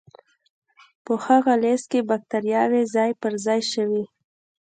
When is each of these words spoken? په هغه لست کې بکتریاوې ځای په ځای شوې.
په 1.05 1.13
هغه 1.25 1.53
لست 1.63 1.85
کې 1.91 1.99
بکتریاوې 2.09 2.81
ځای 2.95 3.11
په 3.21 3.27
ځای 3.45 3.61
شوې. 3.73 4.03